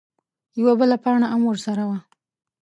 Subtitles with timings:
[0.59, 1.99] _يوه بله پاڼه ام ورسره وه.